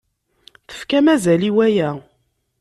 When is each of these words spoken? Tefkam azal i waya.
Tefkam 0.67 1.07
azal 1.13 1.41
i 1.49 1.51
waya. 1.55 1.89